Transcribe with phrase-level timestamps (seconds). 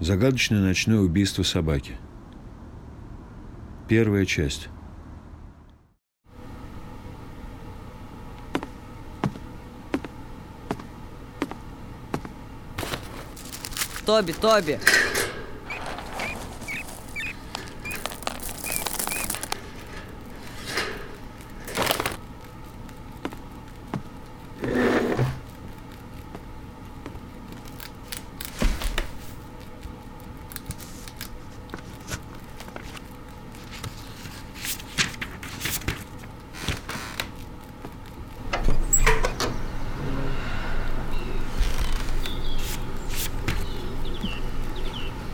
[0.00, 1.96] Загадочное ночное убийство собаки.
[3.88, 4.68] Первая часть.
[14.06, 14.78] Тоби, Тоби!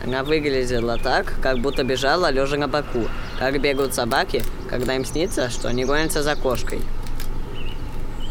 [0.05, 3.07] Она выглядела так, как будто бежала лежа на боку,
[3.39, 6.81] как бегают собаки, когда им снится, что они гонятся за кошкой.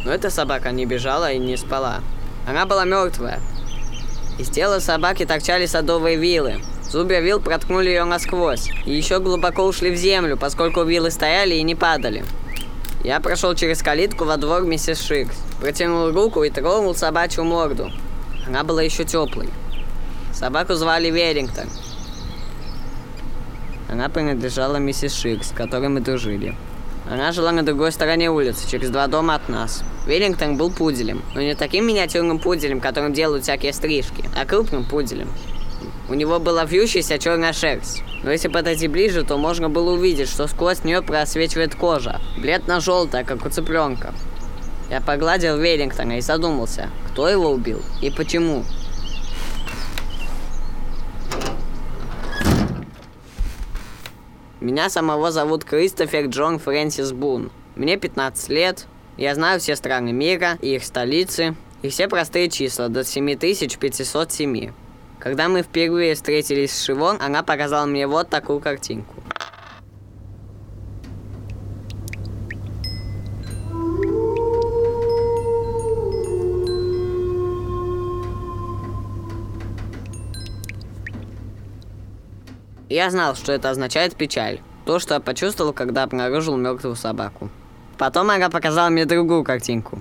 [0.05, 2.01] Но эта собака не бежала и не спала.
[2.47, 3.41] Она была мертвая.
[4.39, 6.61] Из тела собаки торчали садовые вилы.
[6.83, 8.69] Зубья вил проткнули ее насквозь.
[8.85, 12.25] И еще глубоко ушли в землю, поскольку вилы стояли и не падали.
[13.03, 17.91] Я прошел через калитку во двор миссис Шикс, протянул руку и тронул собачью морду.
[18.47, 19.49] Она была еще теплой.
[20.33, 21.69] Собаку звали Верингтон.
[23.95, 26.57] Она принадлежала миссис Шикс, с которой мы дружили.
[27.09, 29.85] Она жила на другой стороне улицы, через два дома от нас.
[30.05, 35.29] Веллингтон был пуделем, но не таким миниатюрным пуделем, которым делают всякие стрижки, а крупным пуделем.
[36.09, 38.03] У него была вьющаяся черная шерсть.
[38.25, 43.47] Но если подойти ближе, то можно было увидеть, что сквозь нее просвечивает кожа, бледно-желтая, как
[43.47, 44.13] у цыпленка.
[44.91, 48.65] Я погладил Веллингтона и задумался, кто его убил и почему.
[54.65, 57.51] Меня самого зовут Кристофер Джон Фрэнсис Бун.
[57.77, 58.87] Мне 15 лет.
[59.19, 64.73] Я знаю все страны мира и их столицы, и все простые числа до 7507.
[65.19, 69.15] Когда мы впервые встретились с Шивон, она показала мне вот такую картинку.
[82.95, 84.61] Я знал, что это означает печаль.
[84.87, 87.51] То, что я почувствовал, когда обнаружил мертвую собаку.
[87.99, 90.01] Потом она показала мне другую картинку.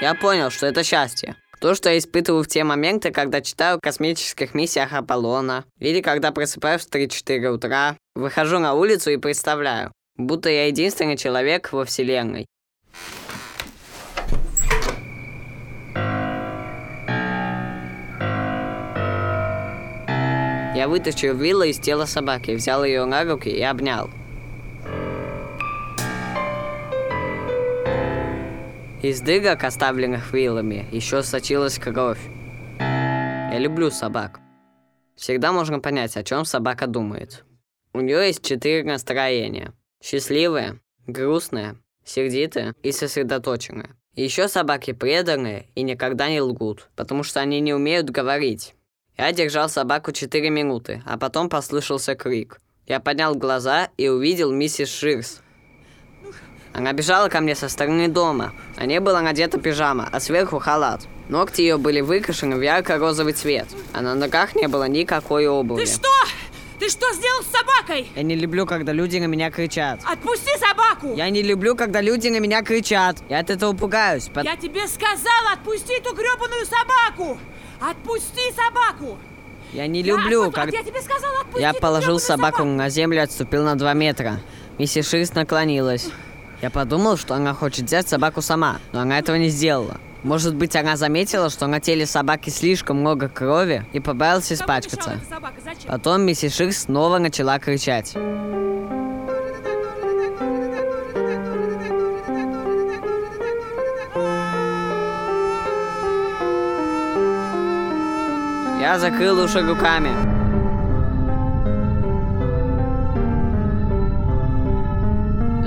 [0.00, 1.36] Я понял, что это счастье.
[1.60, 6.32] То, что я испытываю в те моменты, когда читаю о космических миссиях Аполлона, или когда
[6.32, 12.46] просыпаюсь в 3-4 утра, выхожу на улицу и представляю, будто я единственный человек во Вселенной.
[20.86, 24.08] Вытащил вилла из тела собаки, взял ее на руки и обнял.
[29.02, 32.20] Из дырок, оставленных вилами, еще сочилась кровь.
[32.78, 34.38] Я люблю собак.
[35.16, 37.44] Всегда можно понять, о чем собака думает.
[37.92, 39.72] У нее есть четыре настроения.
[40.00, 43.96] Счастливое, грустное, сердитое и сосредоточенное.
[44.14, 48.75] Еще собаки преданные и никогда не лгут, потому что они не умеют говорить.
[49.16, 52.60] Я держал собаку 4 минуты, а потом послышался крик.
[52.86, 55.40] Я поднял глаза и увидел миссис Ширс.
[56.74, 58.52] Она бежала ко мне со стороны дома.
[58.76, 61.06] На ней была надета пижама, а сверху халат.
[61.30, 65.86] Ногти ее были выкрашены в ярко-розовый цвет, а на ногах не было никакой обуви.
[65.86, 66.10] Ты что?
[66.78, 68.06] Ты что сделал с собакой?
[68.14, 70.00] Я не люблю, когда люди на меня кричат.
[70.04, 71.16] Отпусти собаку!
[71.16, 73.16] Я не люблю, когда люди на меня кричат.
[73.30, 74.28] Я от этого пугаюсь.
[74.28, 74.44] Под...
[74.44, 77.38] Я тебе сказал, отпусти эту гребаную собаку!
[77.80, 79.18] Отпусти собаку!
[79.72, 80.72] Я не люблю, я, как...
[80.72, 82.76] Я тебе сказала, отпусти Я положил собаку собаку.
[82.76, 84.40] на землю и отступил на два метра.
[84.78, 86.08] Миссис Ширс наклонилась.
[86.62, 89.98] Я подумал, что она хочет взять собаку сама, но она этого не сделала.
[90.22, 95.20] Может быть, она заметила, что на теле собаки слишком много крови и побоялась испачкаться.
[95.86, 98.16] Потом миссис Ширс снова начала кричать.
[108.86, 110.10] Я закрыл уши руками.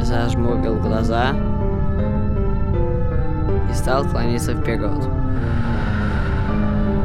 [0.01, 1.33] Зажмурил глаза
[3.69, 5.03] и стал клониться вперед.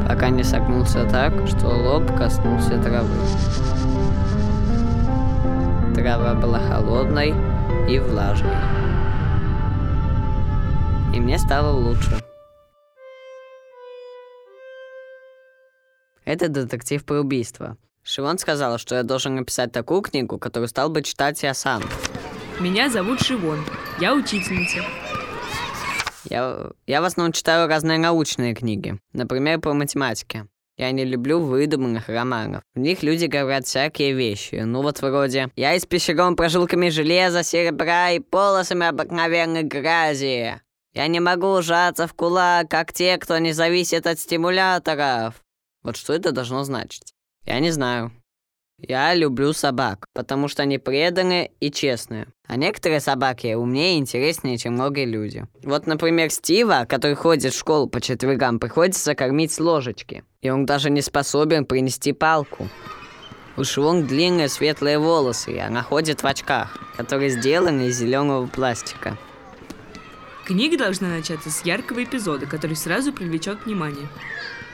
[0.07, 3.09] Пока не согнулся так, что лоб коснулся травы.
[5.95, 7.35] Трава была холодной
[7.89, 8.55] и влажной.
[11.13, 12.24] И мне стало лучше.
[16.25, 17.77] Это детектив про убийство.
[18.03, 21.83] Шивон сказала, что я должен написать такую книгу, которую стал бы читать я сам.
[22.59, 23.63] Меня зовут Шивон.
[23.99, 24.79] Я учительница.
[26.29, 30.47] Я, я в основном читаю разные научные книги, например, по математике.
[30.77, 32.61] Я не люблю выдуманных романов.
[32.73, 34.55] В них люди говорят всякие вещи.
[34.55, 40.59] Ну вот вроде «Я из пещером прожилками железа, серебра и полосами обыкновенной грязи».
[40.93, 45.44] Я не могу ужаться в кулак, как те, кто не зависит от стимуляторов.
[45.85, 47.13] Вот что это должно значить?
[47.45, 48.11] Я не знаю.
[48.79, 52.25] Я люблю собак, потому что они преданные и честные.
[52.47, 55.45] А некоторые собаки умнее и интереснее, чем многие люди.
[55.61, 60.23] Вот, например, Стива, который ходит в школу по четвергам, приходится кормить с ложечки.
[60.41, 62.67] И он даже не способен принести палку.
[63.55, 69.19] У Швонг длинные светлые волосы, и она ходит в очках, которые сделаны из зеленого пластика.
[70.45, 74.07] Книга должна начаться с яркого эпизода, который сразу привлечет внимание.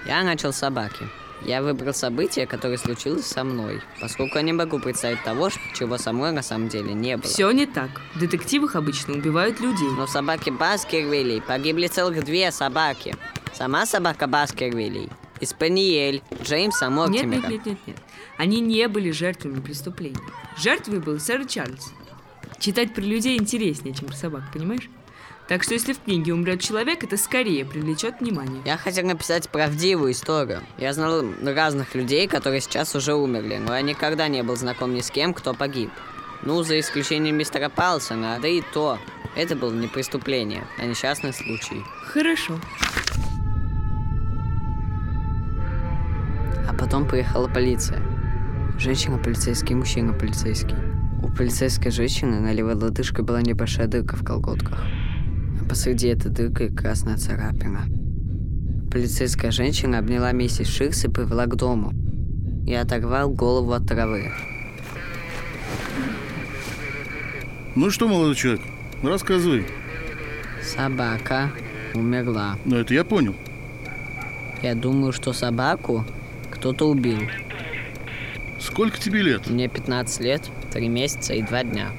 [0.06, 1.08] Я начал с собаки.
[1.44, 6.12] Я выбрал событие, которое случилось со мной, поскольку я не могу представить того, чего со
[6.12, 7.26] мной на самом деле не было.
[7.26, 7.90] Все не так.
[8.14, 9.90] В детективах обычно убивают людей.
[9.98, 13.16] Но в собаке Баскервилей погибли целых две собаки.
[13.54, 15.10] Сама собака Баскервилей
[15.40, 17.40] и Спаниель Джеймса Нет, Мортимера.
[17.40, 17.98] нет, нет, нет, нет.
[18.38, 20.18] Они не были жертвами преступлений.
[20.58, 21.92] Жертвой был сэр Чарльз.
[22.60, 24.90] Читать про людей интереснее, чем про собак, понимаешь?
[25.51, 28.62] Так что если в книге умрет человек, это скорее привлечет внимание.
[28.63, 30.62] Я хотел написать правдивую историю.
[30.77, 35.01] Я знал разных людей, которые сейчас уже умерли, но я никогда не был знаком ни
[35.01, 35.89] с кем, кто погиб.
[36.44, 38.98] Ну, за исключением мистера Палсона, да и то.
[39.36, 41.83] Это было не преступление, а несчастный случай.
[42.06, 42.57] Хорошо.
[46.65, 48.01] А потом приехала полиция.
[48.80, 50.77] Женщина-полицейский, мужчина-полицейский.
[51.21, 54.81] У полицейской женщины на левой лодыжке была небольшая дырка в колготках.
[55.72, 57.86] Посреди этой дырки красная царапина.
[58.92, 61.94] Полицейская женщина обняла миссис Ширс и привела к дому.
[62.68, 64.34] И оторвал голову от травы.
[67.76, 68.62] Ну что, молодой человек,
[69.02, 69.66] рассказывай.
[70.62, 71.54] Собака
[71.94, 72.58] умерла.
[72.66, 73.38] Ну, это я понял.
[74.62, 76.04] Я думаю, что собаку
[76.50, 77.20] кто-то убил.
[78.60, 79.50] Сколько тебе лет?
[79.50, 81.92] Мне 15 лет, 3 месяца и 2 дня.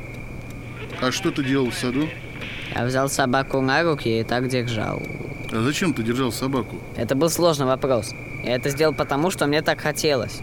[1.01, 2.07] А что ты делал в саду?
[2.75, 5.03] Я взял собаку на руки и так держал.
[5.53, 6.77] А зачем ты держал собаку?
[6.97, 8.15] Это был сложный вопрос.
[8.43, 10.41] Я это сделал потому, что мне так хотелось.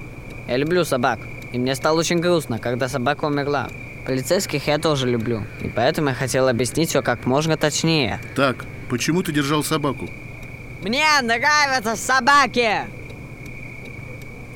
[0.47, 1.19] Я люблю собак.
[1.51, 3.69] И мне стало очень грустно, когда собака умерла.
[4.05, 5.43] Полицейских я тоже люблю.
[5.61, 8.19] И поэтому я хотел объяснить все как можно точнее.
[8.35, 10.07] Так, почему ты держал собаку?
[10.83, 12.81] Мне нравятся собаки!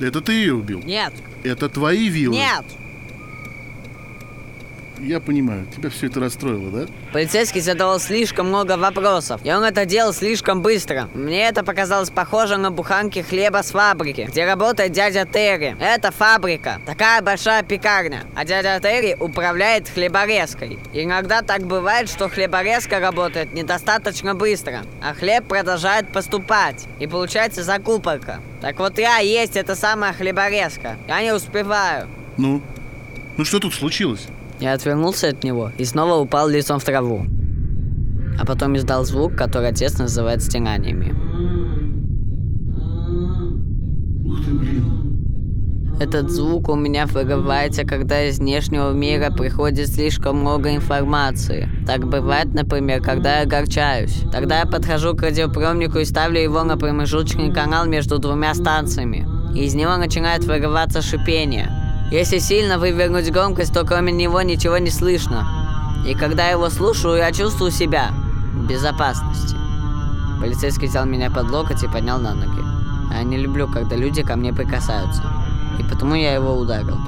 [0.00, 0.80] Это ты ее убил?
[0.84, 1.12] Нет,
[1.44, 2.34] Это твои вилы?
[2.34, 2.64] нет!
[5.00, 6.86] Я понимаю, тебя все это расстроило, да?
[7.12, 11.08] Полицейский задавал слишком много вопросов, и он это делал слишком быстро.
[11.14, 15.76] Мне это показалось похоже на буханки хлеба с фабрики, где работает дядя Терри.
[15.80, 20.78] Это фабрика, такая большая пекарня, а дядя Терри управляет хлеборезкой.
[20.92, 28.40] Иногда так бывает, что хлеборезка работает недостаточно быстро, а хлеб продолжает поступать, и получается закупорка.
[28.60, 30.96] Так вот я есть эта самая хлеборезка.
[31.08, 32.08] Я не успеваю.
[32.36, 32.62] Ну?
[33.36, 34.28] Ну что тут случилось?
[34.60, 37.26] Я отвернулся от него и снова упал лицом в траву.
[38.38, 41.14] А потом издал звук, который отец называет стенаниями.
[46.00, 51.68] Этот звук у меня вырывается, когда из внешнего мира приходит слишком много информации.
[51.86, 54.22] Так бывает, например, когда я огорчаюсь.
[54.32, 59.26] Тогда я подхожу к радиоприемнику и ставлю его на промежуточный канал между двумя станциями.
[59.54, 61.83] И из него начинает вырываться шипение.
[62.10, 65.46] Если сильно вывернуть громкость, то кроме него ничего не слышно.
[66.06, 68.10] И когда я его слушаю, я чувствую себя
[68.52, 69.56] в безопасности.
[70.40, 72.62] Полицейский взял меня под локоть и поднял на ноги.
[73.10, 75.22] Я не люблю, когда люди ко мне прикасаются.
[75.78, 76.98] И потому я его ударил.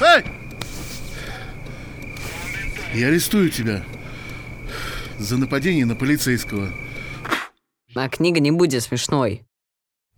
[0.00, 0.24] Эй!
[2.94, 3.82] Я арестую тебя
[5.18, 6.68] за нападение на полицейского.
[7.94, 9.46] А книга не будет смешной.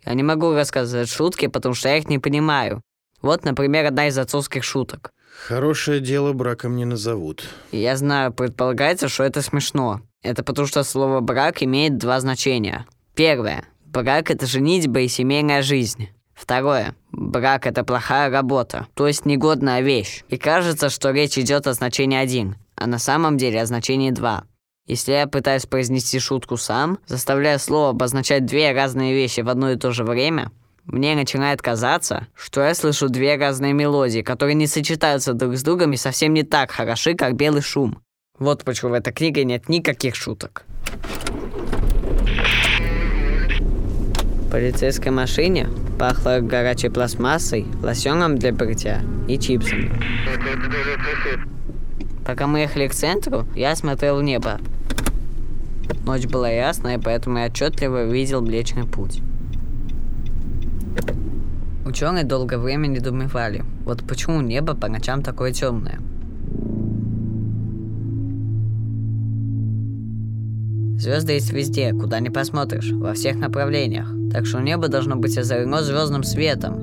[0.06, 2.82] Я не могу рассказывать шутки, потому что я их не понимаю.
[3.24, 5.10] Вот, например, одна из отцовских шуток.
[5.48, 7.48] Хорошее дело браком не назовут.
[7.72, 10.02] Я знаю, предполагается, что это смешно.
[10.22, 12.84] Это потому что слово «брак» имеет два значения.
[13.14, 13.64] Первое.
[13.86, 16.10] Брак– это женитьба и семейная жизнь.
[16.34, 16.96] Второе.
[17.12, 20.22] Брак– это плохая работа, то есть негодная вещь.
[20.28, 24.44] И кажется, что речь идет о значении один, а на самом деле о значении два.
[24.86, 29.76] Если я пытаюсь произнести шутку сам, заставляя слово обозначать две разные вещи в одно и
[29.76, 30.50] то же время,
[30.86, 35.92] мне начинает казаться, что я слышу две разные мелодии, которые не сочетаются друг с другом
[35.94, 38.02] и совсем не так хороши, как белый шум.
[38.38, 40.64] Вот почему в этой книге нет никаких шуток.
[44.42, 49.90] В полицейской машине пахло горячей пластмассой, лосьоном для бритья и чипсами.
[52.26, 54.60] Пока мы ехали к центру, я смотрел в небо.
[56.04, 59.22] Ночь была ясная, поэтому я отчетливо видел Млечный Путь.
[61.84, 66.00] Ученые долгое время недоумевали, вот почему небо по ночам такое темное.
[70.98, 75.82] Звезды есть везде, куда не посмотришь, во всех направлениях, так что небо должно быть озарено
[75.82, 76.80] звездным светом.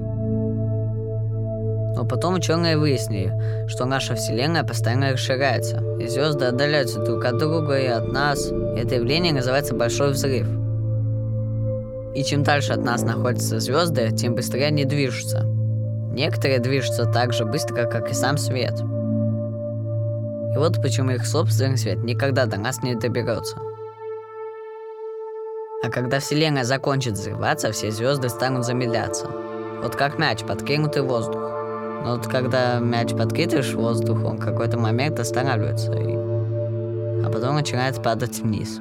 [1.96, 7.80] Но потом ученые выяснили, что наша Вселенная постоянно расширяется, и звезды отдаляются друг от друга
[7.80, 8.52] и от нас.
[8.78, 10.61] Это явление называется Большой Взрыв.
[12.14, 15.46] И чем дальше от нас находятся звезды, тем быстрее они движутся.
[16.12, 18.80] Некоторые движутся так же быстро, как и сам свет.
[20.54, 23.58] И вот почему их собственный свет никогда до нас не доберется.
[25.84, 29.28] А когда Вселенная закончит взрываться, все звезды станут замедляться.
[29.82, 31.42] Вот как мяч, подкинутый в воздух.
[32.04, 36.14] Но вот когда мяч подкидываешь в воздух, он в какой-то момент останавливается, и...
[36.14, 38.80] а потом начинает падать вниз.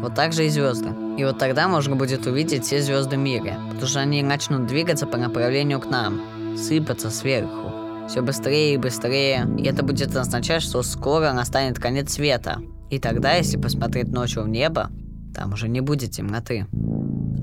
[0.00, 0.88] Вот так же и звезды.
[1.18, 5.06] И вот тогда можно будет увидеть все звезды в мире, потому что они начнут двигаться
[5.06, 7.70] по направлению к нам, сыпаться сверху.
[8.08, 12.60] Все быстрее и быстрее, и это будет означать, что скоро настанет конец света.
[12.88, 14.90] И тогда, если посмотреть ночью в небо,
[15.34, 16.66] там уже не будет темноты,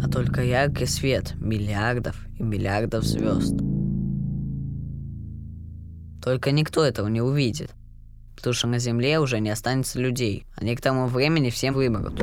[0.04, 3.56] а только яркий свет миллиардов и миллиардов звезд.
[6.22, 7.72] Только никто этого не увидит,
[8.38, 10.46] потому что на Земле уже не останется людей.
[10.56, 12.22] Они к тому времени всем вымрут.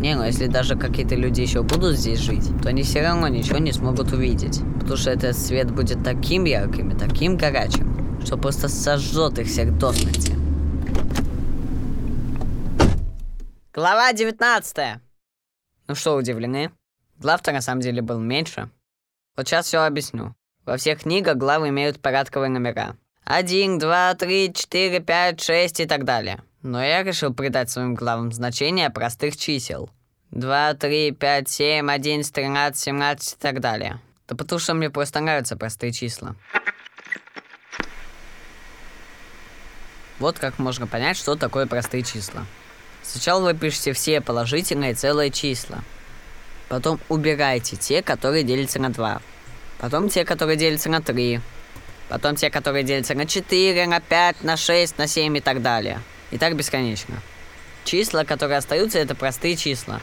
[0.00, 3.58] Не, ну если даже какие-то люди еще будут здесь жить, то они все равно ничего
[3.58, 4.60] не смогут увидеть.
[4.80, 9.76] Потому что этот свет будет таким ярким и таким горячим, что просто сожжет их всех
[9.76, 10.34] до смерти.
[13.74, 15.00] Глава 19.
[15.88, 16.70] Ну что, удивлены?
[17.18, 18.70] Глав-то на самом деле был меньше.
[19.36, 20.34] Вот сейчас все объясню.
[20.64, 22.96] Во всех книгах главы имеют порядковые номера.
[23.30, 26.40] 1, 2, 3, 4, 5, 6 и так далее.
[26.62, 29.90] Но я решил придать своим главам значение простых чисел.
[30.30, 34.00] 2, 3, 5, 7, 11, 13, 17 и так далее.
[34.28, 36.36] Да потому что мне просто нравятся простые числа.
[40.18, 42.46] Вот как можно понять, что такое простые числа.
[43.02, 45.80] Сначала вы пишете все положительные целые числа.
[46.70, 49.20] Потом убирайте те, которые делятся на 2.
[49.80, 51.42] Потом те, которые делятся на 3.
[52.08, 56.00] Потом те, которые делятся на 4, на 5, на 6, на 7 и так далее.
[56.30, 57.16] И так бесконечно.
[57.84, 60.00] Числа, которые остаются, это простые числа.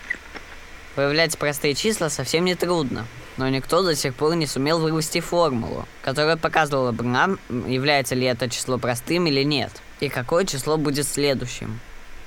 [0.95, 3.05] Выявлять простые числа совсем не трудно,
[3.37, 8.25] но никто до сих пор не сумел вывести формулу, которая показывала бы нам, является ли
[8.25, 11.79] это число простым или нет, и какое число будет следующим.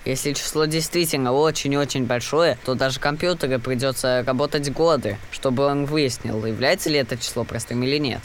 [0.04, 6.88] Если число действительно очень-очень большое, то даже компьютеру придется работать годы, чтобы он выяснил, является
[6.90, 8.20] ли это число простым или нет.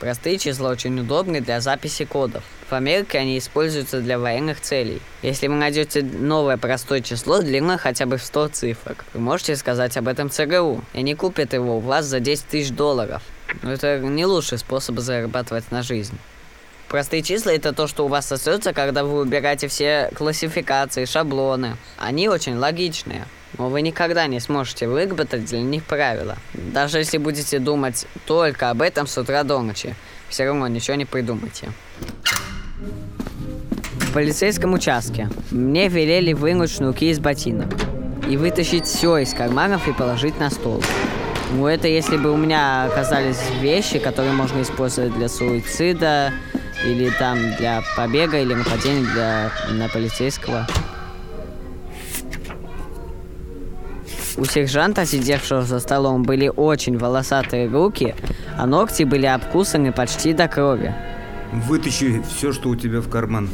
[0.00, 2.42] Простые числа очень удобны для записи кодов.
[2.68, 5.00] В Америке они используются для военных целей.
[5.22, 9.96] Если вы найдете новое простое число длиной хотя бы в 100 цифрок, вы можете сказать
[9.96, 13.22] об этом ЦРУ, и они купят его у вас за 10 тысяч долларов.
[13.62, 16.18] Но это не лучший способ зарабатывать на жизнь.
[16.88, 21.76] Простые числа это то, что у вас остается, когда вы выбираете все классификации, шаблоны.
[21.98, 23.26] Они очень логичные.
[23.58, 26.36] Но вы никогда не сможете выработать для них правила.
[26.52, 29.94] Даже если будете думать только об этом с утра до ночи,
[30.28, 31.70] все равно ничего не придумайте.
[33.96, 37.72] В полицейском участке мне велели вынуть шнурки из ботинок
[38.28, 40.82] и вытащить все из карманов и положить на стол.
[41.52, 46.32] Ну, это если бы у меня оказались вещи, которые можно использовать для суицида,
[46.84, 50.66] или там для побега, или нападения для, на полицейского.
[54.36, 58.16] У сержанта, сидевшего за столом, были очень волосатые руки,
[58.58, 60.92] а ногти были обкусаны почти до крови.
[61.52, 63.48] Вытащи все, что у тебя в карман.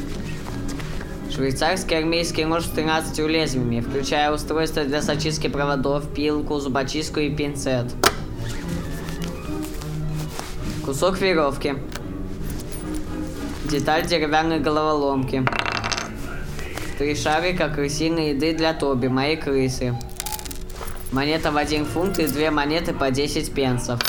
[1.31, 7.87] Швейцарский армейский нож с 13 лезвиями, включая устройство для сочистки проводов, пилку, зубочистку и пинцет.
[10.85, 11.75] Кусок веревки.
[13.71, 15.45] Деталь деревянной головоломки.
[16.99, 19.95] Три шарика крысиной еды для Тоби, моей крысы.
[21.13, 24.01] Монета в 1 фунт и две монеты по 10 пенсов.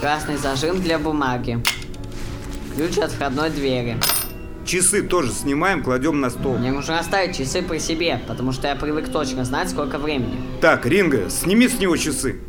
[0.00, 1.62] Красный зажим для бумаги.
[2.74, 3.98] Ключ от входной двери.
[4.64, 6.56] Часы тоже снимаем, кладем на стол.
[6.56, 10.40] Мне нужно оставить часы при себе, потому что я привык точно знать, сколько времени.
[10.62, 12.40] Так, Ринга, сними с него часы.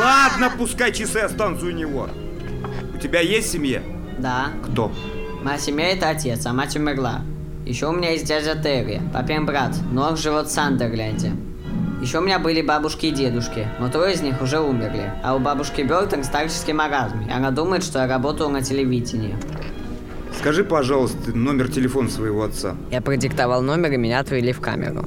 [0.00, 2.08] Ладно, пускай часы останутся у него.
[2.94, 3.82] У тебя есть семья?
[4.18, 4.52] Да.
[4.64, 4.90] Кто?
[5.42, 7.20] Моя семья это отец, а мать умерла.
[7.68, 11.32] Еще у меня есть дядя Терри, папин брат, но он живет в Сандерленде.
[12.00, 15.12] Еще у меня были бабушки и дедушки, но трое из них уже умерли.
[15.22, 19.36] А у бабушки Бертон старческий маразм, и она думает, что я работаю на телевидении.
[20.38, 22.74] Скажи, пожалуйста, номер телефона своего отца.
[22.90, 25.04] Я продиктовал номер, и меня отвели в камеру.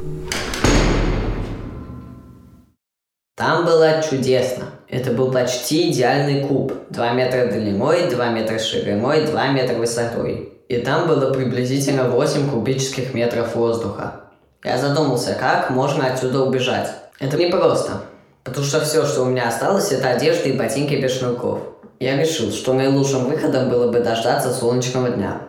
[3.41, 4.65] Там было чудесно.
[4.87, 6.73] Это был почти идеальный куб.
[6.91, 10.53] 2 метра длиной, 2 метра шириной, 2 метра высотой.
[10.69, 14.21] И там было приблизительно 8 кубических метров воздуха.
[14.63, 16.91] Я задумался, как можно отсюда убежать.
[17.19, 18.01] Это непросто.
[18.43, 21.61] Потому что все, что у меня осталось, это одежда и ботинки без шнурков.
[21.99, 25.41] Я решил, что наилучшим выходом было бы дождаться солнечного дня.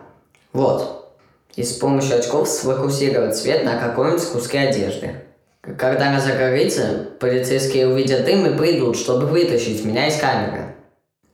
[0.51, 1.13] Вот.
[1.55, 5.22] И с помощью очков сфокусировать свет на каком-нибудь куске одежды.
[5.63, 10.75] Когда она загорится, полицейские увидят дым и придут, чтобы вытащить меня из камеры.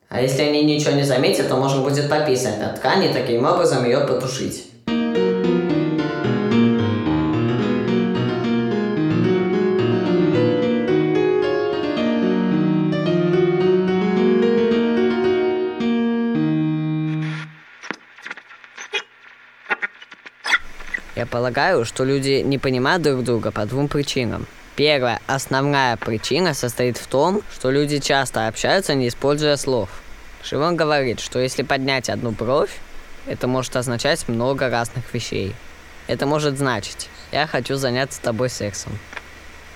[0.08, 3.86] А если они ничего не заметят, то можно будет пописать на ткани и таким образом
[3.86, 4.68] ее потушить.
[21.30, 24.46] Полагаю, что люди не понимают друг друга по двум причинам.
[24.76, 29.90] Первая, основная причина состоит в том, что люди часто общаются, не используя слов.
[30.44, 32.80] Шивон говорит, что если поднять одну бровь,
[33.26, 35.54] это может означать много разных вещей.
[36.08, 38.98] Это может значить «я хочу заняться с тобой сексом».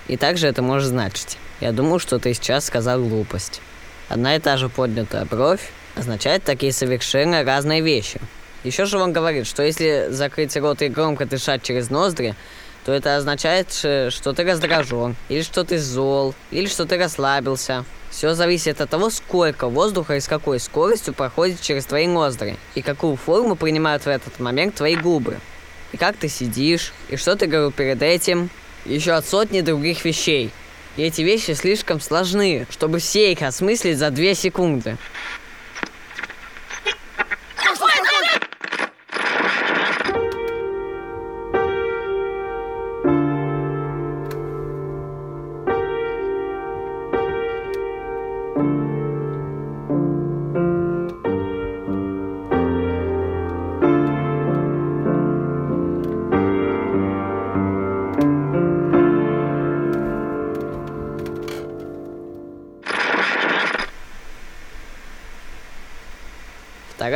[0.08, 3.60] И также это может значить «я думаю, что ты сейчас сказал глупость».
[4.08, 8.20] Одна и та же поднятая бровь означает такие совершенно разные вещи.
[8.64, 12.34] Еще же он говорит, что если закрыть рот и громко дышать через ноздри,
[12.84, 17.84] то это означает, что ты раздражен, или что ты зол, или что ты расслабился.
[18.10, 22.82] Все зависит от того, сколько воздуха и с какой скоростью проходит через твои ноздри, и
[22.82, 25.38] какую форму принимают в этот момент твои губы.
[25.92, 28.50] И как ты сидишь, и что ты говорил перед этим,
[28.84, 30.50] еще от сотни других вещей.
[30.96, 34.96] И эти вещи слишком сложны, чтобы все их осмыслить за две секунды.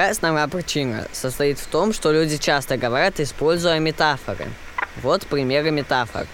[0.08, 4.46] Вторая основная причина состоит в том, что люди часто говорят, используя метафоры.
[5.02, 6.26] Вот примеры метафор.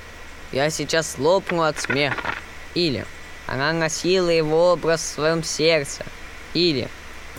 [0.53, 2.37] Я сейчас лопну от смеха.
[2.77, 3.05] Или
[3.49, 6.05] она носила его образ в своем сердце.
[6.53, 6.89] Или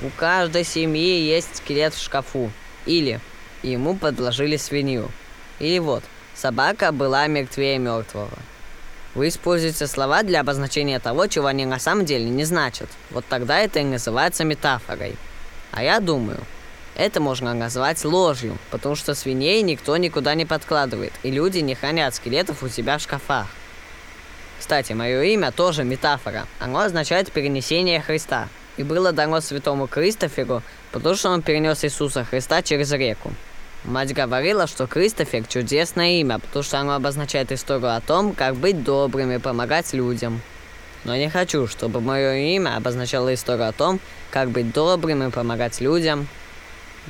[0.01, 2.51] у каждой семьи есть скелет в шкафу.
[2.85, 3.21] Или
[3.63, 5.09] ему подложили свинью.
[5.59, 8.37] Или вот, собака была мертвее мертвого.
[9.13, 12.89] Вы используете слова для обозначения того, чего они на самом деле не значат.
[13.09, 15.15] Вот тогда это и называется метафорой.
[15.71, 16.39] А я думаю,
[16.95, 22.15] это можно назвать ложью, потому что свиней никто никуда не подкладывает, и люди не хранят
[22.15, 23.47] скелетов у себя в шкафах.
[24.59, 26.47] Кстати, мое имя тоже метафора.
[26.59, 28.47] Оно означает перенесение Христа.
[28.77, 33.33] И было дано святому Кристоферу, потому что он перенес Иисуса Христа через реку.
[33.83, 38.83] Мать говорила, что Кристофер– чудесное имя, потому что оно обозначает историю о том, как быть
[38.83, 40.41] добрым и помогать людям.
[41.05, 43.99] Но не хочу, чтобы мое имя обозначало историю о том,
[44.31, 46.27] как быть добрым и помогать людям.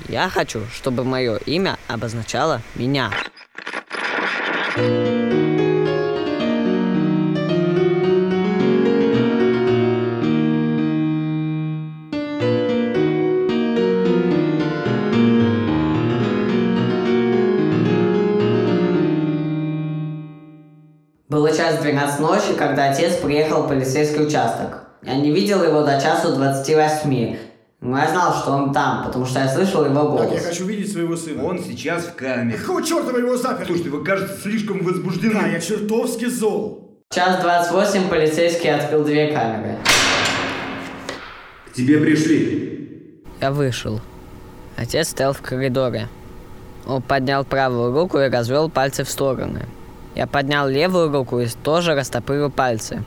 [0.10, 3.12] Я хочу, чтобы мое имя обозначало меня.
[4.76, 5.45] Было
[21.66, 24.84] час 12 ночи, когда отец приехал в полицейский участок.
[25.02, 27.38] Я не видел его до часу 28.
[27.82, 30.30] Но я знал, что он там, потому что я слышал его голос.
[30.30, 31.44] Так, я хочу видеть своего сына.
[31.44, 32.58] Он сейчас в камере.
[32.58, 33.66] Какого черта вы его заперли?
[33.66, 35.34] Слушайте, вы, кажется, слишком возбуждены.
[35.34, 37.00] Да, я чертовски зол.
[37.10, 39.78] В час 28 полицейский открыл две камеры.
[41.72, 43.24] К тебе пришли.
[43.42, 44.02] Я вышел.
[44.78, 46.10] Отец стоял в коридоре.
[46.86, 49.66] Он поднял правую руку и развел пальцы в стороны.
[50.16, 53.04] Я поднял левую руку и тоже растопырил пальцы.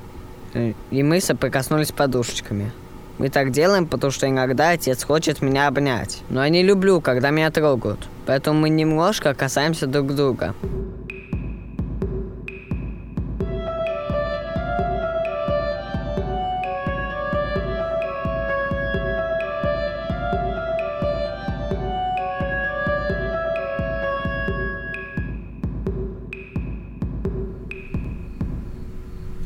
[0.91, 2.71] И мы соприкоснулись подушечками.
[3.19, 6.23] Мы так делаем, потому что иногда отец хочет меня обнять.
[6.29, 8.07] Но я не люблю, когда меня трогают.
[8.27, 10.55] Поэтому мы немножко касаемся друг друга.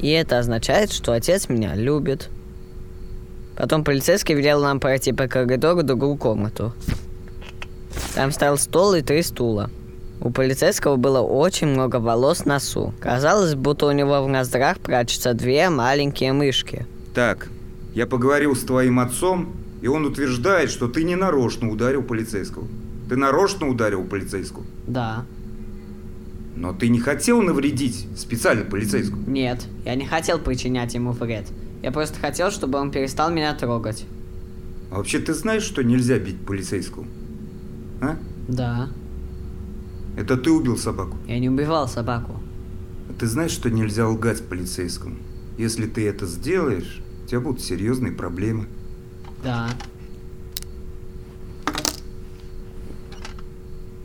[0.03, 2.29] И это означает, что отец меня любит.
[3.57, 6.75] Потом полицейский велел нам пройти по коридору в другую комнату.
[8.15, 9.71] Там стоял стол и три стула.
[10.21, 12.95] У полицейского было очень много волос на носу.
[13.01, 16.87] Казалось, будто у него в ноздрах прячутся две маленькие мышки.
[17.15, 17.49] Так,
[17.95, 22.67] я поговорил с твоим отцом, и он утверждает, что ты не нарочно ударил полицейского.
[23.09, 24.65] Ты нарочно ударил полицейского.
[24.87, 25.25] Да.
[26.55, 29.29] Но ты не хотел навредить специально полицейскому.
[29.29, 31.47] Нет, я не хотел причинять ему вред.
[31.83, 34.07] Я просто хотел, чтобы он перестал меня трогать.
[34.91, 37.07] А вообще ты знаешь, что нельзя бить полицейского?
[38.01, 38.17] А?
[38.49, 38.91] Да.
[40.17, 41.17] Это ты убил собаку.
[41.27, 42.37] Я не убивал собаку.
[43.09, 45.17] А ты знаешь, что нельзя лгать полицейскому?
[45.57, 48.67] Если ты это сделаешь, у тебя будут серьезные проблемы.
[49.43, 49.71] Да.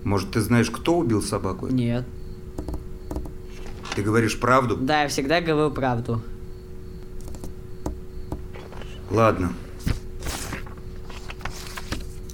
[0.04, 1.68] Может, ты знаешь, кто убил собаку?
[1.68, 2.06] Нет.
[3.98, 4.78] Ты говоришь правду?
[4.78, 6.22] Да, я всегда говорю правду.
[9.10, 9.52] Ладно.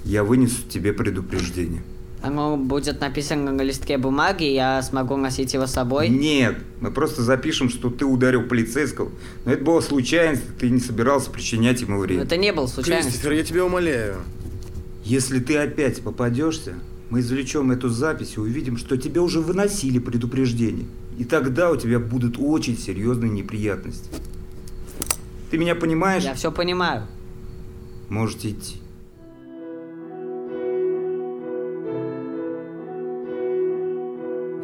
[0.04, 1.82] Я вынесу тебе предупреждение.
[2.20, 6.10] Оно будет написано на листке бумаги, я смогу носить его с собой.
[6.10, 9.10] Нет, мы просто запишем, что ты ударил полицейского.
[9.46, 12.24] Но это была случайность, ты не собирался причинять ему вред.
[12.24, 13.12] Это не был случайностью.
[13.12, 14.16] Кристофер, я тебя умоляю.
[15.02, 16.74] Если ты опять попадешься,
[17.08, 20.84] мы извлечем эту запись и увидим, что тебе уже выносили предупреждение.
[21.18, 24.08] И тогда у тебя будут очень серьезные неприятности.
[25.50, 26.24] Ты меня понимаешь?
[26.24, 27.06] Я все понимаю.
[28.08, 28.76] Можете идти.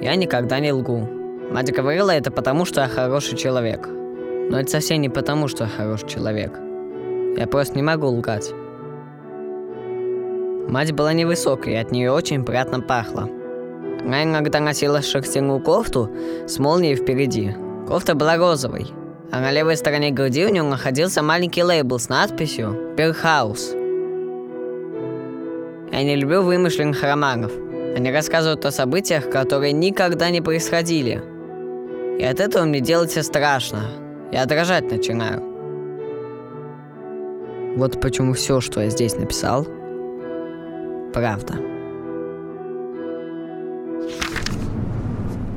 [0.00, 1.08] Я никогда не лгу.
[1.52, 3.88] Мать говорила это потому, что я хороший человек.
[3.88, 6.58] Но это совсем не потому, что я хороший человек.
[7.36, 8.52] Я просто не могу лгать.
[10.68, 13.28] Мать была невысокой, и от нее очень приятно пахло.
[14.04, 16.10] Она иногда носила шерстяную кофту
[16.46, 17.54] с молнией впереди.
[17.86, 18.86] Кофта была розовой,
[19.30, 23.74] а на левой стороне груди у нее находился маленький лейбл с надписью «Бирхаус».
[25.92, 27.52] Я не люблю вымышленных романов.
[27.96, 31.22] Они рассказывают о событиях, которые никогда не происходили.
[32.18, 33.90] И от этого мне делается страшно.
[34.30, 35.42] Я дрожать начинаю.
[37.76, 39.66] Вот почему все, что я здесь написал,
[41.12, 41.69] правда.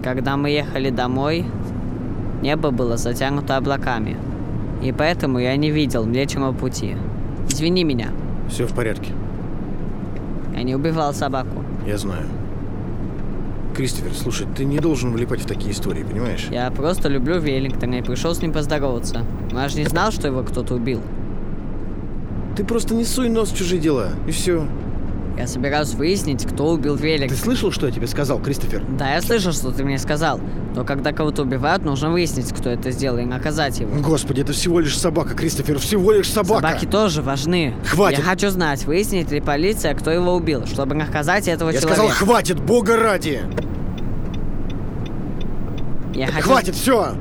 [0.03, 1.45] Когда мы ехали домой,
[2.41, 4.17] небо было затянуто облаками.
[4.83, 6.97] И поэтому я не видел Млечного Пути.
[7.47, 8.09] Извини меня,
[8.49, 9.13] Все в порядке.
[10.55, 11.63] я не убивал собаку.
[11.87, 12.25] Я знаю.
[13.75, 16.47] Кристофер, слушай, ты не должен влипать в такие истории, понимаешь?
[16.51, 19.21] Я просто люблю Веллингтона и пришел с ним поздороваться.
[19.51, 20.99] Но я же не знал, что его кто-то убил.
[22.55, 24.67] Ты просто не суй нос в чужие дела, и все.
[25.37, 27.39] Я собираюсь выяснить, кто убил Ты Веллингтона.
[27.41, 28.83] слышал, что я тебе сказал, Кристофер?
[28.97, 30.39] Да, я слышал, что ты мне сказал.
[30.75, 33.99] Но когда кого-то убивают, нужно выяснить, кто это сделал, и наказать его.
[33.99, 36.67] Господи, это всего лишь собака, Кристофер, всего лишь собака.
[36.67, 37.73] Собаки тоже важны.
[37.85, 38.19] Хватит.
[38.19, 42.01] Я хочу знать, выяснит ли полиция, кто его убил, чтобы наказать этого Я человека.
[42.03, 43.41] сказал, хватит, бога ради!
[46.13, 46.43] Я хочу...
[46.47, 47.15] Хватит, все!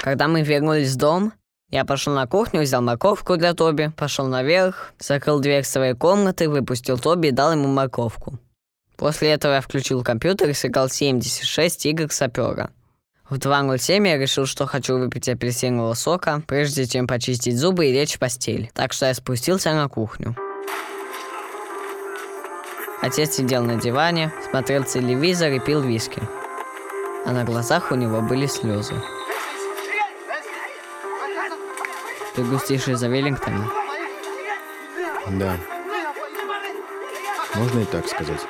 [0.00, 1.32] Когда мы вернулись в дом,
[1.70, 6.98] я пошел на кухню, взял морковку для Тоби, пошел наверх, закрыл дверь своей комнаты, выпустил
[6.98, 8.38] Тоби и дал ему морковку.
[8.96, 12.70] После этого я включил компьютер и сыграл 76 игр сапера.
[13.28, 18.14] В 2.07 я решил, что хочу выпить апельсинового сока, прежде чем почистить зубы и лечь
[18.14, 18.70] в постель.
[18.72, 20.36] Так что я спустился на кухню.
[23.02, 26.22] Отец сидел на диване, смотрел телевизор и пил виски.
[27.26, 28.94] А на глазах у него были слезы.
[32.36, 33.66] Ты грустишь из-за Веллингтона?
[35.38, 35.56] Да.
[37.54, 38.40] Можно и так сказать.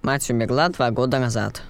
[0.00, 1.60] Мать умерла два года назад.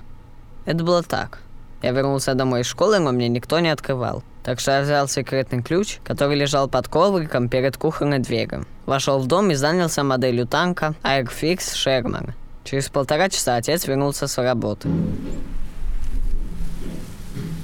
[0.67, 1.41] Это было так.
[1.83, 4.23] Я вернулся домой из школы, но мне никто не открывал.
[4.45, 8.67] Так что я взял секретный ключ, который лежал под ковриком перед кухонной дверью.
[8.87, 12.35] Вошел в дом и занялся моделью танка Airfix Sherman.
[12.67, 14.89] Через полтора часа отец вернулся с работы.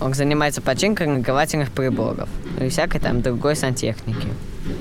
[0.00, 2.28] Он занимается починкой нагревательных приборов
[2.60, 4.28] и всякой там другой сантехники.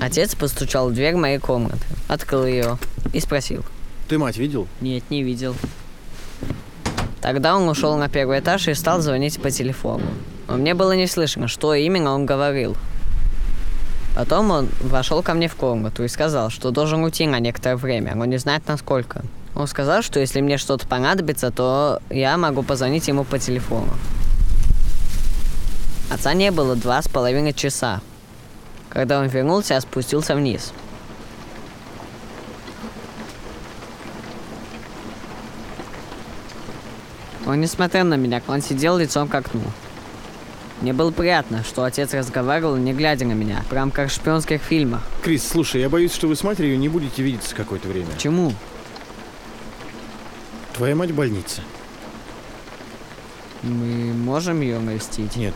[0.00, 2.78] Отец постучал в дверь моей комнаты, открыл ее
[3.12, 3.64] и спросил.
[4.08, 4.68] Ты мать видел?
[4.80, 5.56] Нет, не видел.
[7.20, 10.06] Тогда он ушел на первый этаж и стал звонить по телефону.
[10.46, 12.76] Но мне было не слышно, что именно он говорил.
[14.14, 18.14] Потом он вошел ко мне в комнату и сказал, что должен уйти на некоторое время,
[18.14, 19.22] но не знает насколько.
[19.54, 23.92] Он сказал, что если мне что-то понадобится, то я могу позвонить ему по телефону.
[26.10, 28.00] Отца не было два с половиной часа.
[28.88, 30.72] Когда он вернулся, я спустился вниз.
[37.46, 39.62] Он не смотрел на меня, он сидел лицом к окну.
[40.80, 45.02] Мне было приятно, что отец разговаривал, не глядя на меня, прям как в шпионских фильмах.
[45.22, 48.06] Крис, слушай, я боюсь, что вы с матерью не будете видеться какое-то время.
[48.06, 48.52] Почему?
[50.74, 51.60] Твоя мать в больнице.
[53.62, 55.36] Мы можем ее навестить?
[55.36, 55.54] Нет.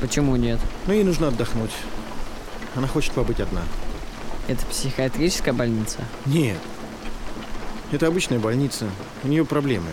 [0.00, 0.58] Почему нет?
[0.86, 1.72] Но ей нужно отдохнуть.
[2.74, 3.62] Она хочет побыть одна.
[4.48, 5.98] Это психиатрическая больница?
[6.24, 6.58] Нет.
[7.90, 8.86] Это обычная больница.
[9.24, 9.90] У нее проблемы.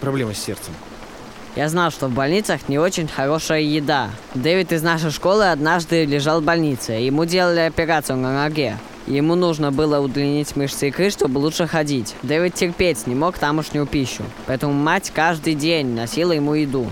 [0.00, 0.72] Проблемы с сердцем.
[1.56, 4.10] Я знал, что в больницах не очень хорошая еда.
[4.34, 6.92] Дэвид из нашей школы однажды лежал в больнице.
[6.92, 8.78] Ему делали операцию на ноге.
[9.08, 12.14] Ему нужно было удлинить мышцы икры, чтобы лучше ходить.
[12.22, 14.22] Дэвид терпеть не мог тамошнюю пищу.
[14.46, 16.90] Поэтому мать каждый день носила ему еду.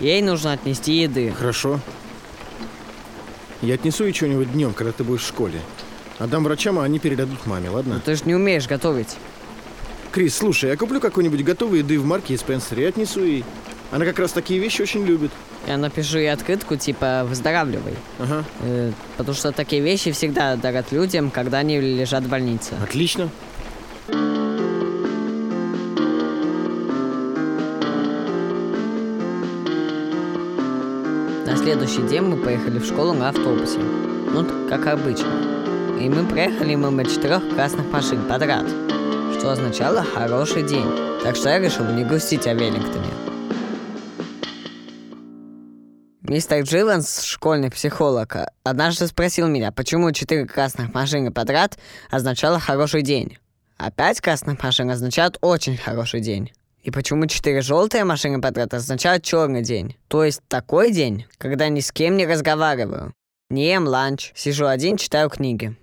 [0.00, 1.32] Ей нужно отнести еды.
[1.38, 1.78] Хорошо.
[3.62, 5.60] Я отнесу ей что-нибудь днем, когда ты будешь в школе.
[6.18, 7.94] Отдам врачам, а они передадут маме, ладно?
[7.94, 9.16] Но ты же не умеешь готовить.
[10.10, 13.44] Крис, слушай, я куплю какой-нибудь готовой еды в марке и Спенсере и отнесу ей.
[13.90, 15.30] Она как раз такие вещи очень любит.
[15.66, 17.94] Я напишу ей открытку типа «Выздоравливай».
[18.18, 18.44] Ага.
[18.60, 22.74] Э, потому что такие вещи всегда дарят людям, когда они лежат в больнице.
[22.82, 23.30] Отлично.
[31.46, 33.78] На следующий день мы поехали в школу на автобусе.
[33.78, 35.32] Ну, как обычно.
[35.98, 38.66] И мы проехали мимо четырех красных машин подряд,
[39.38, 40.86] что означало «хороший день».
[41.24, 43.27] Так что я решил не грустить о Веллингтоне.
[46.28, 51.78] Мистер Джиланс, школьный психолог, однажды спросил меня, почему четыре красных машины подряд
[52.10, 53.38] означало «хороший день»,
[53.78, 56.52] а пять красных машин означают «очень хороший день».
[56.82, 59.96] И почему четыре желтые машины подряд означают черный день?
[60.08, 63.14] То есть такой день, когда ни с кем не разговариваю.
[63.48, 65.76] Не ем ланч, сижу один, читаю книги.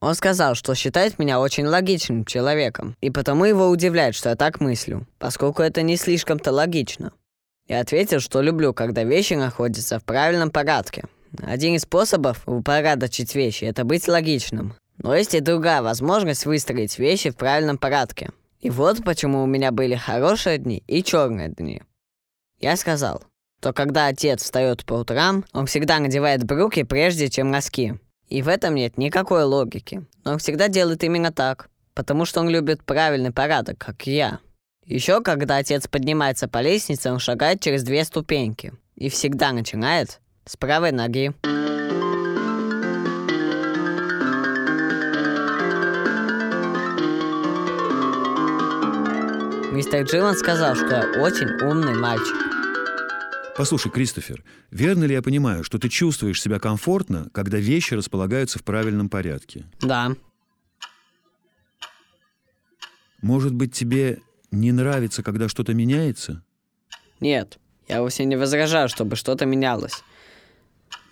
[0.00, 4.58] Он сказал, что считает меня очень логичным человеком, и потому его удивляет, что я так
[4.58, 7.12] мыслю, поскольку это не слишком-то логично.
[7.68, 11.04] Я ответил, что люблю, когда вещи находятся в правильном порядке.
[11.42, 14.74] Один из способов упорядочить вещи– это быть логичным.
[14.98, 18.30] Но есть и другая возможность выстроить вещи в правильном порядке.
[18.60, 21.82] И вот почему у меня были хорошие дни и черные дни.
[22.58, 23.22] Я сказал,
[23.60, 27.94] то когда отец встает по утрам, он всегда надевает брюки прежде, чем носки.
[28.28, 30.06] И в этом нет никакой логики.
[30.24, 34.40] Но он всегда делает именно так, потому что он любит правильный порядок, как я.
[34.86, 38.72] Еще когда отец поднимается по лестнице, он шагает через две ступеньки.
[38.94, 41.32] И всегда начинает с правой ноги.
[49.74, 52.36] Мистер Джилан сказал, что я очень умный мальчик.
[53.56, 58.64] Послушай, Кристофер, верно ли я понимаю, что ты чувствуешь себя комфортно, когда вещи располагаются в
[58.64, 59.64] правильном порядке?
[59.80, 60.12] Да.
[63.20, 64.20] Может быть, тебе
[64.60, 66.42] не нравится, когда что-то меняется?
[67.20, 70.02] Нет, я вовсе не возражаю, чтобы что-то менялось.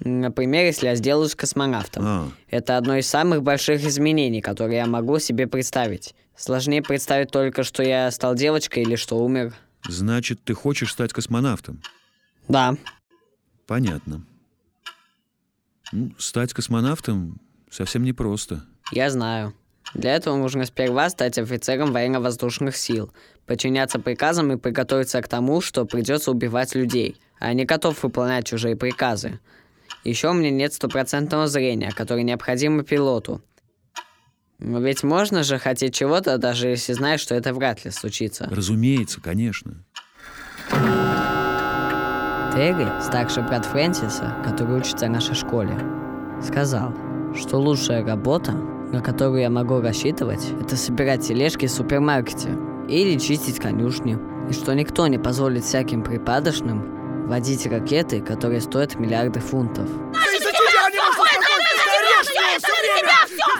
[0.00, 2.04] Например, если я сделаюсь космонавтом.
[2.06, 6.14] А, Это одно из самых больших изменений, которые я могу себе представить.
[6.36, 9.54] Сложнее представить только, что я стал девочкой или что умер.
[9.88, 11.80] значит, ты хочешь стать космонавтом?
[12.48, 12.76] Да,
[13.66, 14.22] Понятно.
[15.92, 18.64] Ну, стать космонавтом совсем непросто.
[18.90, 19.54] я знаю.
[19.92, 23.12] Для этого нужно сперва стать офицером военно-воздушных сил,
[23.46, 28.76] подчиняться приказам и приготовиться к тому, что придется убивать людей, а не готов выполнять чужие
[28.76, 29.40] приказы.
[30.02, 33.42] Еще у меня нет стопроцентного зрения, которое необходимо пилоту.
[34.58, 38.48] Но ведь можно же хотеть чего-то, даже если знаешь, что это вряд ли случится.
[38.50, 39.84] Разумеется, конечно.
[42.54, 45.76] Терри, старший брат Фрэнсиса, который учится в нашей школе,
[46.42, 46.94] сказал,
[47.34, 48.52] что лучшая работа,
[48.94, 52.56] на которую я могу рассчитывать, это собирать тележки в супермаркете
[52.88, 59.40] или чистить конюшни, и что никто не позволит всяким припадочным водить ракеты, которые стоят миллиарды
[59.40, 59.88] фунтов.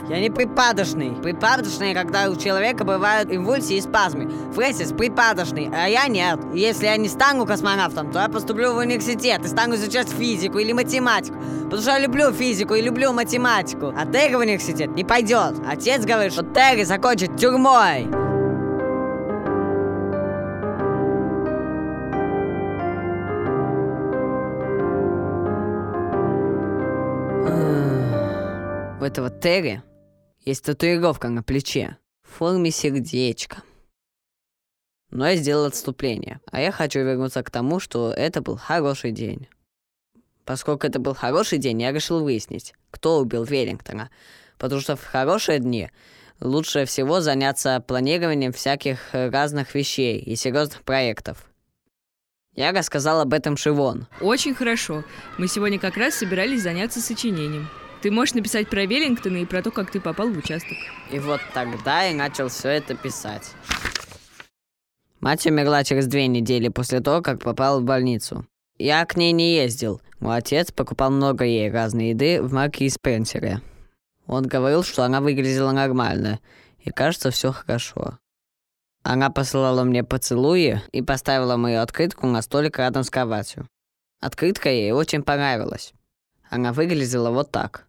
[0.08, 1.12] Я не припадочный.
[1.22, 4.30] Припадочный, когда у человека бывают импульсии и спазмы.
[4.54, 6.38] Фрэнсис припадочный, а я нет.
[6.52, 10.72] Если я не стану космонавтом, то я поступлю в университет и стану изучать физику или
[10.72, 11.36] математику.
[11.64, 13.94] Потому что я люблю физику и люблю математику.
[13.96, 15.54] А Терри в университет не пойдет.
[15.66, 18.23] Отец говорит, что Терри закончит тюрьмой.
[29.04, 29.82] У этого Терри
[30.46, 33.62] есть татуировка на плече в форме сердечка.
[35.10, 39.46] Но я сделал отступление, а я хочу вернуться к тому, что это был хороший день.
[40.46, 44.08] Поскольку это был хороший день, я решил выяснить, кто убил Веллингтона.
[44.56, 45.90] Потому что в хорошие дни
[46.40, 51.44] лучше всего заняться планированием всяких э, разных вещей и серьезных проектов.
[52.54, 54.06] Я рассказал об этом Шивон.
[54.22, 55.04] Очень хорошо.
[55.36, 57.68] Мы сегодня как раз собирались заняться сочинением.
[58.04, 60.76] Ты можешь написать про Веллингтона и про то, как ты попал в участок.
[61.10, 63.52] И вот тогда я начал все это писать.
[65.20, 68.46] Мать умерла через две недели после того, как попал в больницу.
[68.76, 70.02] Я к ней не ездил.
[70.20, 73.62] Мой отец покупал много ей разной еды в марке Спенсере.
[74.26, 76.40] Он говорил, что она выглядела нормально,
[76.80, 78.18] и кажется, все хорошо.
[79.02, 83.66] Она посылала мне поцелуи и поставила мою открытку на столик рядом с кроватью.
[84.20, 85.94] Открытка ей очень понравилась.
[86.50, 87.86] Она выглядела вот так.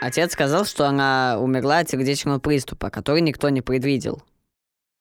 [0.00, 4.22] Отец сказал, что она умерла от сердечного приступа, который никто не предвидел.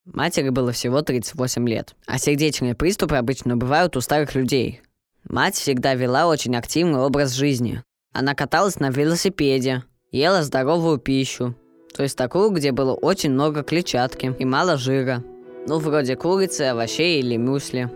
[0.06, 4.82] Матери было всего 38 лет, а сердечные приступы обычно бывают у старых людей.
[5.28, 7.84] Мать всегда вела очень активный образ жизни.
[8.14, 11.56] Она каталась на велосипеде, ела здоровую пищу,
[11.94, 15.24] то есть такую, где было очень много клетчатки и мало жира.
[15.68, 17.92] Ну, вроде курицы, овощей или мюсли.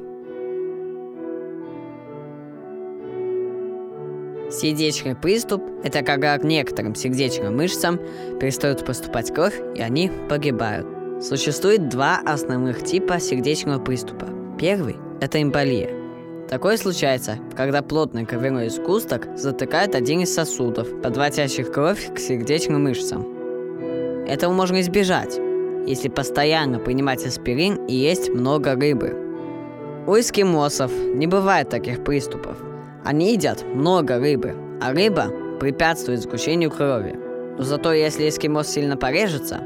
[4.51, 7.97] Сердечный приступ– это когда к некоторым сердечным мышцам
[8.39, 10.85] перестает поступать кровь, и они погибают.
[11.23, 14.27] Существует два основных типа сердечного приступа.
[14.59, 15.89] Первый– это эмболия.
[16.49, 23.25] Такое случается, когда плотный кровяной сгусток затыкает один из сосудов, подводящих кровь к сердечным мышцам.
[24.27, 25.39] Этого можно избежать,
[25.87, 29.15] если постоянно принимать аспирин и есть много рыбы.
[30.07, 32.57] У эскимосов не бывает таких приступов.
[33.03, 37.17] Они едят много рыбы, а рыба препятствует сгущению крови.
[37.57, 39.59] Но зато если эскимос сильно порежется,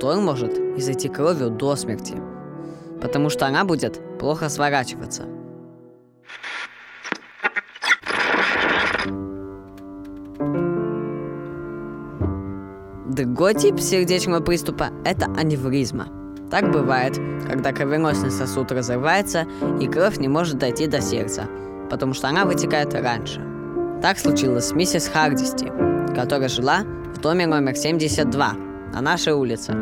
[0.00, 2.14] то он может изойти кровью до смерти,
[3.00, 5.22] потому что она будет плохо сворачиваться.
[13.08, 16.08] Другой тип сердечного приступа– это аневризма.
[16.50, 19.46] Так бывает, когда кровеносный сосуд разрывается,
[19.80, 21.46] и кровь не может дойти до сердца,
[21.92, 23.38] потому что она вытекает раньше.
[24.00, 25.70] Так случилось с миссис Хардисти,
[26.14, 28.52] которая жила в доме номер 72
[28.94, 29.72] на нашей улице.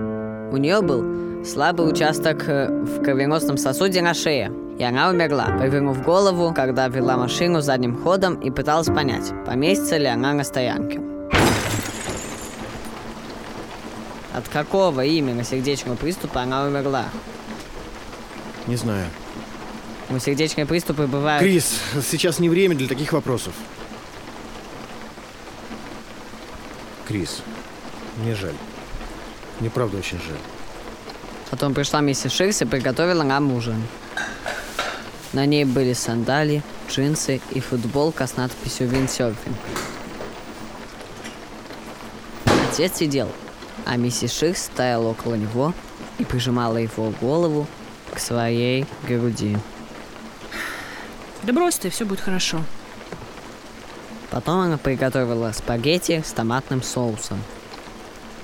[0.51, 6.03] У нее был слабый участок э, в кровеносном сосуде на шее, и она умерла, повернув
[6.03, 11.01] голову, когда вела машину задним ходом и пыталась понять, поместится ли она на стоянке.
[14.35, 17.05] От какого именно сердечного приступа она умерла?
[18.67, 19.07] Не знаю.
[20.11, 21.41] У сердечные приступы бывают...
[21.41, 23.55] Крис, сейчас не время для таких вопросов.
[27.07, 27.43] Крис,
[28.17, 28.57] мне жаль.
[29.61, 30.39] Мне правда очень жаль.
[31.51, 33.81] Потом пришла миссис Ширс и приготовила нам ужин.
[35.33, 39.57] На ней были сандали, джинсы и футболка с надписью «Виндсерфинг».
[42.69, 43.29] Отец сидел,
[43.87, 45.73] а миссис Ширс стояла около него
[46.19, 47.69] и прижимала его голову
[48.13, 49.57] к своей груди.
[51.43, 52.61] Да брось ты, все будет хорошо.
[54.31, 57.43] Потом она приготовила спагетти с томатным соусом.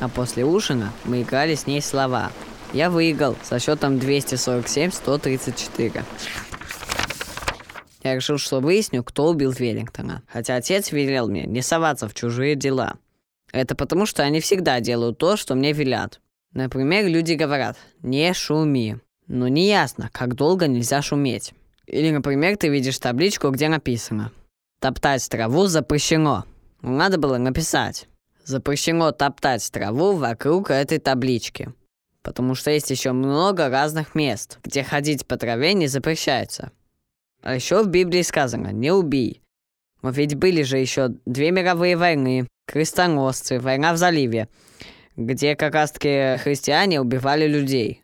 [0.01, 2.33] А после ужина мы играли с ней слова.
[2.73, 6.05] Я выиграл со счетом 247-134.
[8.03, 10.23] Я решил, что выясню, кто убил Веллингтона.
[10.29, 12.95] Хотя отец велел мне не соваться в чужие дела.
[13.53, 16.21] Это потому, что они всегда делают то, что мне велят.
[16.53, 18.99] Например, люди говорят «не шуми».
[19.29, 21.53] Но не ясно, как долго нельзя шуметь.
[21.87, 24.33] Или, например, ты видишь табличку, где написано
[24.81, 26.45] «Топтать траву запрещено».
[26.83, 28.09] Надо было написать
[28.45, 31.73] «Запрещено топтать траву вокруг этой таблички».
[32.23, 36.73] Потому что есть еще много разных мест, где ходить по траве не запрещается.
[37.43, 39.43] А еще в Библии сказано «не убий».
[40.03, 44.49] Но ведь были же еще две мировые войны, крестоносцы, война в заливе,
[45.17, 48.03] где как раз-таки христиане убивали людей.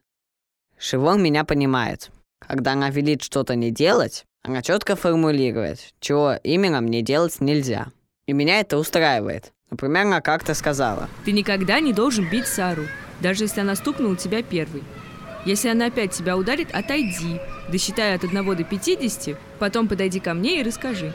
[0.78, 2.10] Шивон меня понимает.
[2.46, 7.88] Когда она велит что-то не делать, она четко формулирует, чего именно мне делать нельзя.
[8.26, 9.52] И меня это устраивает.
[9.70, 11.08] Например, она как-то сказала.
[11.24, 12.84] Ты никогда не должен бить Сару,
[13.20, 14.82] даже если она стукнула тебя первой.
[15.44, 20.60] Если она опять тебя ударит, отойди, досчитай от 1 до 50, потом подойди ко мне
[20.60, 21.12] и расскажи.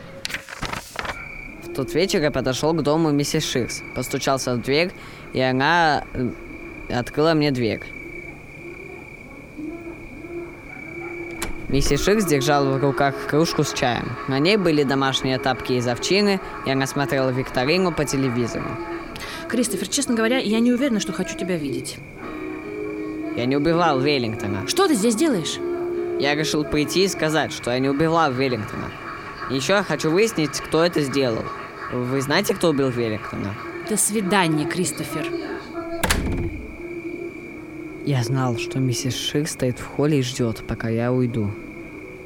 [1.63, 4.91] В тот вечер я подошел к дому миссис Ширс, постучался в дверь,
[5.33, 6.03] и она
[6.89, 7.96] открыла мне дверь.
[11.69, 14.13] Миссис Ширс держала в руках кружку с чаем.
[14.29, 18.65] На ней были домашние тапки из овчины, и она смотрела викторину по телевизору.
[19.49, 21.97] Кристофер, честно говоря, я не уверена, что хочу тебя видеть.
[23.35, 24.65] Я не убивал Веллингтона.
[24.67, 25.57] Что ты здесь делаешь?
[26.19, 28.89] Я решил прийти и сказать, что я не убивал Веллингтона.
[29.49, 31.43] Еще я хочу выяснить, кто это сделал.
[31.91, 33.53] Вы знаете, кто убил Веллингтона?
[33.89, 35.27] До свидания, Кристофер.
[38.07, 41.51] Я знал, что миссис Шир стоит в холле и ждет, пока я уйду.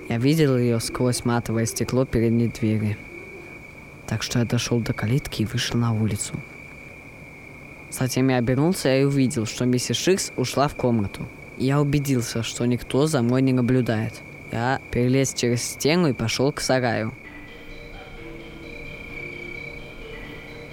[0.09, 2.99] Я видел ее сквозь матовое стекло передней двери.
[4.05, 6.35] Так что я дошел до калитки и вышел на улицу.
[7.89, 11.27] Затем я обернулся и увидел, что миссис Шикс ушла в комнату.
[11.57, 14.13] Я убедился, что никто за мной не наблюдает.
[14.51, 17.11] Я перелез через стену и пошел к сараю.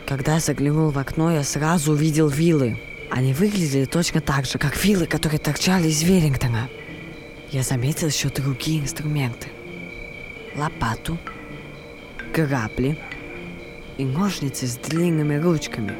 [0.06, 2.76] Когда я заглянул в окно, я сразу увидел вилы.
[3.10, 6.68] Они выглядели точно так же, как вилы, которые торчали из Веллингтона.
[7.50, 9.48] Я заметил еще другие инструменты.
[10.54, 11.18] Лопату,
[12.34, 12.98] грабли
[13.96, 15.92] и ножницы с длинными ручками.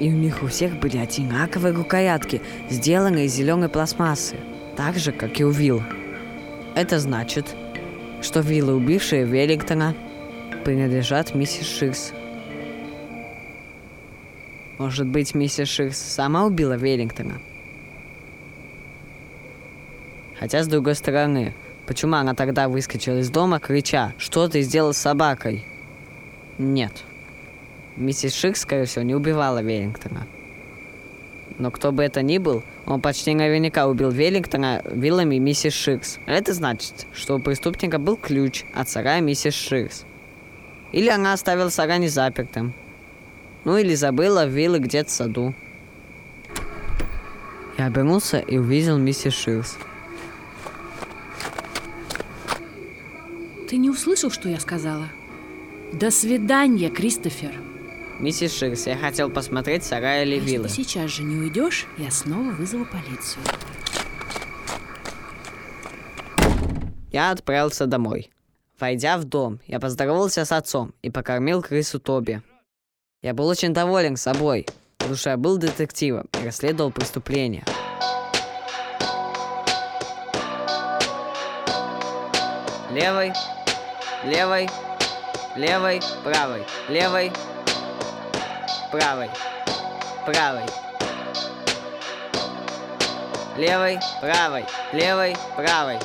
[0.00, 4.36] И у них у всех были одинаковые рукоятки, сделанные из зеленой пластмассы,
[4.76, 5.82] так же, как и у вил.
[6.74, 7.54] Это значит,
[8.20, 9.94] что виллы, убившие Веллингтона,
[10.64, 12.12] принадлежат миссис Ширс.
[14.84, 17.40] Может быть, миссис Ширс сама убила Веллингтона?
[20.38, 21.54] Хотя, с другой стороны,
[21.86, 25.64] почему она тогда выскочила из дома, крича «Что ты сделал с собакой?»
[26.58, 27.02] Нет.
[27.96, 30.26] Миссис Ширс, скорее всего, не убивала Веллингтона.
[31.56, 36.18] Но кто бы это ни был, он почти наверняка убил Веллингтона вилами миссис Ширс.
[36.26, 40.04] Это значит, что у преступника был ключ от сарая миссис Ширс.
[40.92, 42.74] Или она оставила сарай незапертым.
[43.64, 45.54] Ну или забыла виллы где-то в саду.
[47.78, 49.76] Я обернулся и увидел миссис Ширс.
[53.68, 55.08] Ты не услышал, что я сказала?
[55.92, 57.52] До свидания, Кристофер.
[58.20, 60.68] Миссис Ширс, я хотел посмотреть сарай или Если виллы.
[60.68, 63.42] ты сейчас же не уйдешь, я снова вызову полицию.
[67.10, 68.30] Я отправился домой.
[68.78, 72.42] Войдя в дом, я поздоровался с отцом и покормил крысу Тоби.
[73.24, 74.66] Я был очень доволен собой,
[74.98, 77.64] потому что я был детективом и расследовал преступления.
[82.92, 83.32] Левой,
[84.26, 84.68] левой,
[85.56, 87.32] левой, правой, левой,
[88.92, 89.30] правой,
[90.26, 90.66] правой.
[93.56, 95.98] Левой, правой, левой, правой.